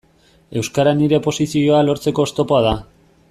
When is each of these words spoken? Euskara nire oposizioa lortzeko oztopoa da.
Euskara 0.61 0.93
nire 1.01 1.19
oposizioa 1.19 1.83
lortzeko 1.91 2.27
oztopoa 2.29 2.63
da. 2.69 2.73